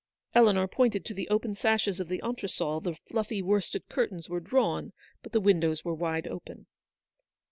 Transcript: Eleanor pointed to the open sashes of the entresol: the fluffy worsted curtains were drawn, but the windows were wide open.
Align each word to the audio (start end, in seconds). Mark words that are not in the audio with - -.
Eleanor 0.33 0.67
pointed 0.67 1.05
to 1.05 1.13
the 1.13 1.29
open 1.29 1.53
sashes 1.53 1.99
of 1.99 2.07
the 2.07 2.19
entresol: 2.23 2.81
the 2.81 2.95
fluffy 2.95 3.39
worsted 3.39 3.87
curtains 3.87 4.27
were 4.27 4.39
drawn, 4.39 4.93
but 5.21 5.31
the 5.31 5.39
windows 5.39 5.85
were 5.85 5.93
wide 5.93 6.25
open. 6.27 6.65